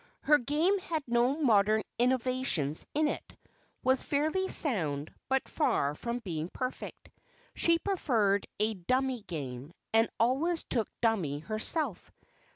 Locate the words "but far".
5.29-5.93